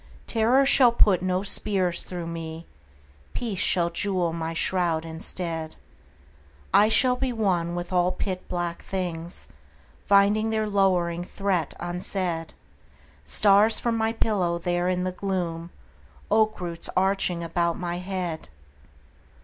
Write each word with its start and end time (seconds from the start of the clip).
Terror 0.25 0.65
shall 0.65 0.91
put 0.91 1.21
no 1.21 1.43
spears 1.43 2.01
through 2.01 2.25
me. 2.25 2.65
Peace 3.35 3.59
shall 3.59 3.91
jewel 3.91 4.33
my 4.33 4.51
shroud 4.51 5.05
instead. 5.05 5.75
I 6.73 6.89
shall 6.89 7.15
be 7.15 7.31
one 7.31 7.75
with 7.75 7.93
all 7.93 8.11
pit 8.11 8.47
black 8.49 8.81
things 8.81 9.49
Finding 10.07 10.49
their 10.49 10.65
lowering 10.65 11.23
threat 11.23 11.75
unsaid: 11.79 12.55
Stars 13.25 13.77
for 13.79 13.91
my 13.91 14.11
pillow 14.11 14.57
there 14.57 14.89
in 14.89 15.03
the 15.03 15.11
gloom,— 15.11 15.69
Oak 16.31 16.59
roots 16.59 16.89
arching 16.97 17.43
about 17.43 17.77
my 17.77 17.99
head! 17.99 18.49